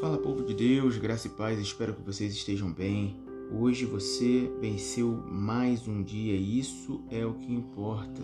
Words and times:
Fala, 0.00 0.16
povo 0.16 0.44
de 0.44 0.54
Deus, 0.54 0.96
graça 0.96 1.26
e 1.26 1.30
paz, 1.30 1.58
espero 1.58 1.92
que 1.92 2.02
vocês 2.02 2.32
estejam 2.32 2.72
bem. 2.72 3.16
Hoje 3.50 3.84
você 3.84 4.48
venceu 4.60 5.08
mais 5.26 5.88
um 5.88 6.04
dia 6.04 6.36
e 6.36 6.60
isso 6.60 7.02
é 7.10 7.26
o 7.26 7.34
que 7.34 7.52
importa. 7.52 8.22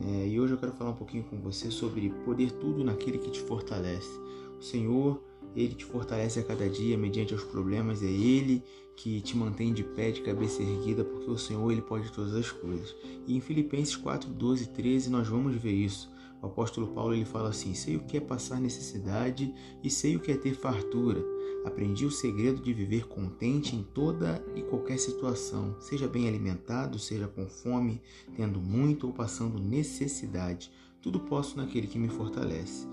É, 0.00 0.28
e 0.28 0.38
hoje 0.38 0.52
eu 0.52 0.58
quero 0.58 0.70
falar 0.74 0.90
um 0.90 0.94
pouquinho 0.94 1.24
com 1.24 1.36
você 1.40 1.72
sobre 1.72 2.08
poder 2.24 2.52
tudo 2.52 2.84
naquele 2.84 3.18
que 3.18 3.32
te 3.32 3.40
fortalece. 3.40 4.16
O 4.60 4.62
Senhor, 4.62 5.20
Ele 5.56 5.74
te 5.74 5.84
fortalece 5.84 6.38
a 6.38 6.44
cada 6.44 6.68
dia 6.68 6.96
mediante 6.96 7.34
os 7.34 7.42
problemas, 7.42 8.00
é 8.00 8.06
Ele 8.06 8.62
que 8.94 9.20
te 9.20 9.36
mantém 9.36 9.72
de 9.72 9.82
pé, 9.82 10.12
de 10.12 10.20
cabeça 10.20 10.62
erguida, 10.62 11.02
porque 11.02 11.28
o 11.28 11.36
Senhor, 11.36 11.68
Ele 11.72 11.82
pode 11.82 12.12
todas 12.12 12.32
as 12.32 12.52
coisas. 12.52 12.94
E 13.26 13.36
em 13.36 13.40
Filipenses 13.40 13.96
4, 13.96 14.30
12 14.30 14.62
e 14.62 14.66
13 14.68 15.10
nós 15.10 15.26
vamos 15.26 15.56
ver 15.56 15.72
isso. 15.72 16.08
O 16.40 16.46
apóstolo 16.46 16.88
Paulo 16.88 17.14
ele 17.14 17.24
fala 17.24 17.50
assim: 17.50 17.74
Sei 17.74 17.96
o 17.96 18.04
que 18.04 18.16
é 18.16 18.20
passar 18.20 18.60
necessidade 18.60 19.52
e 19.82 19.90
sei 19.90 20.16
o 20.16 20.20
que 20.20 20.32
é 20.32 20.36
ter 20.36 20.54
fartura. 20.54 21.24
Aprendi 21.64 22.06
o 22.06 22.10
segredo 22.10 22.62
de 22.62 22.72
viver 22.72 23.08
contente 23.08 23.74
em 23.74 23.82
toda 23.82 24.42
e 24.54 24.62
qualquer 24.62 24.98
situação, 24.98 25.76
seja 25.80 26.06
bem 26.06 26.28
alimentado, 26.28 26.98
seja 26.98 27.26
com 27.26 27.48
fome, 27.48 28.00
tendo 28.36 28.60
muito 28.60 29.08
ou 29.08 29.12
passando 29.12 29.58
necessidade. 29.58 30.70
Tudo 31.02 31.20
posso 31.20 31.56
naquele 31.56 31.86
que 31.86 31.98
me 31.98 32.08
fortalece. 32.08 32.86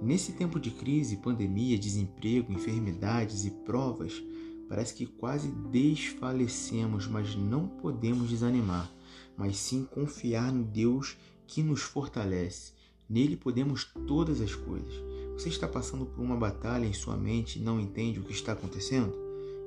Nesse 0.00 0.32
tempo 0.32 0.58
de 0.58 0.70
crise, 0.70 1.16
pandemia, 1.16 1.78
desemprego, 1.78 2.52
enfermidades 2.52 3.44
e 3.44 3.50
provas, 3.50 4.22
parece 4.68 4.94
que 4.94 5.06
quase 5.06 5.48
desfalecemos, 5.70 7.06
mas 7.06 7.36
não 7.36 7.68
podemos 7.68 8.28
desanimar, 8.28 8.92
mas 9.36 9.56
sim 9.56 9.84
confiar 9.84 10.52
no 10.52 10.64
Deus 10.64 11.16
que 11.46 11.62
nos 11.62 11.82
fortalece. 11.82 12.72
Nele 13.12 13.36
podemos 13.36 13.92
todas 14.06 14.40
as 14.40 14.54
coisas. 14.54 14.94
Você 15.34 15.50
está 15.50 15.68
passando 15.68 16.06
por 16.06 16.22
uma 16.22 16.34
batalha 16.34 16.86
em 16.86 16.94
sua 16.94 17.14
mente 17.14 17.58
e 17.58 17.62
não 17.62 17.78
entende 17.78 18.18
o 18.18 18.22
que 18.22 18.32
está 18.32 18.52
acontecendo? 18.52 19.12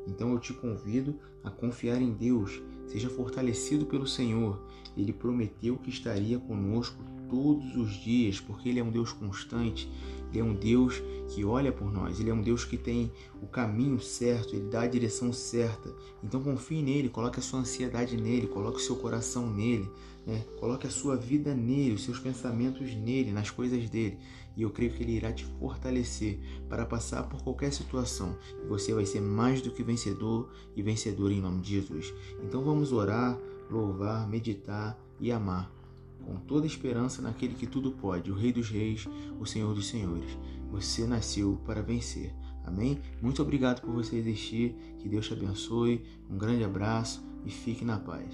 Então 0.08 0.32
eu 0.32 0.40
te 0.40 0.52
convido 0.52 1.20
a 1.44 1.52
confiar 1.52 2.02
em 2.02 2.12
Deus. 2.12 2.60
Seja 2.88 3.08
fortalecido 3.08 3.86
pelo 3.86 4.08
Senhor. 4.08 4.60
Ele 4.98 5.14
prometeu 5.14 5.78
que 5.78 5.92
estaria 5.92 6.40
conosco 6.40 6.98
todos 7.36 7.76
os 7.76 7.92
dias, 7.96 8.40
porque 8.40 8.70
Ele 8.70 8.80
é 8.80 8.84
um 8.84 8.90
Deus 8.90 9.12
constante, 9.12 9.92
Ele 10.32 10.40
é 10.40 10.44
um 10.44 10.54
Deus 10.54 11.04
que 11.28 11.44
olha 11.44 11.70
por 11.70 11.92
nós, 11.92 12.18
Ele 12.18 12.30
é 12.30 12.34
um 12.34 12.42
Deus 12.42 12.64
que 12.64 12.78
tem 12.78 13.12
o 13.42 13.46
caminho 13.46 14.00
certo, 14.00 14.56
Ele 14.56 14.70
dá 14.70 14.84
a 14.84 14.88
direção 14.88 15.34
certa. 15.34 15.94
Então 16.24 16.42
confie 16.42 16.82
nele, 16.82 17.10
coloque 17.10 17.40
a 17.40 17.42
sua 17.42 17.60
ansiedade 17.60 18.16
nele, 18.16 18.48
coloque 18.48 18.78
o 18.78 18.82
seu 18.82 18.96
coração 18.96 19.52
nele, 19.52 19.90
né? 20.26 20.46
coloque 20.62 20.88
a 20.88 20.90
sua 20.90 21.18
vida 21.18 21.54
nele, 21.54 21.96
os 21.96 22.06
seus 22.06 22.18
pensamentos 22.18 22.96
nele, 22.96 23.34
nas 23.34 23.50
coisas 23.50 23.90
dele. 23.90 24.18
E 24.56 24.62
eu 24.62 24.70
creio 24.70 24.94
que 24.94 25.04
Ele 25.04 25.18
irá 25.18 25.34
te 25.34 25.44
fortalecer 25.60 26.40
para 26.70 26.86
passar 26.86 27.24
por 27.24 27.44
qualquer 27.44 27.74
situação. 27.74 28.38
E 28.64 28.66
você 28.66 28.94
vai 28.94 29.06
ser 29.06 29.20
mais 29.20 29.62
do 29.62 29.72
que 29.72 29.84
vencedor 29.84 30.50
e 30.74 30.82
vencedor 30.82 31.34
em 31.34 31.42
nome 31.42 31.60
de 31.60 31.72
Jesus. 31.72 32.14
Então 32.42 32.64
vamos 32.64 32.94
orar, 32.94 33.38
louvar, 33.70 34.26
meditar 34.26 34.98
e 35.20 35.34
amar 35.34 35.76
com 36.24 36.36
toda 36.38 36.66
esperança 36.66 37.22
naquele 37.22 37.56
que 37.56 37.68
tudo 37.68 37.92
pode, 37.92 38.32
o 38.32 38.36
Rei 38.36 38.52
dos 38.52 38.70
Reis, 38.70 39.08
o 39.40 39.46
Senhor 39.46 39.74
dos 39.74 39.88
Senhores. 39.88 40.38
Você 40.72 41.06
nasceu 41.06 41.60
para 41.66 41.82
vencer. 41.82 42.34
Amém? 42.66 43.00
Muito 43.22 43.42
obrigado 43.42 43.82
por 43.82 43.94
você 43.94 44.16
existir. 44.18 44.76
Que 45.00 45.08
Deus 45.08 45.28
te 45.28 45.34
abençoe. 45.34 46.04
Um 46.30 46.38
grande 46.38 46.64
abraço 46.64 47.24
e 47.46 47.52
fique 47.52 47.86
na 47.86 48.00
paz. 48.00 48.34